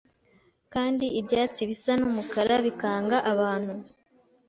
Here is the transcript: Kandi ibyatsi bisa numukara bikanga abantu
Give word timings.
Kandi 0.73 1.05
ibyatsi 1.19 1.61
bisa 1.69 1.91
numukara 1.99 2.53
bikanga 2.65 3.17
abantu 3.31 3.73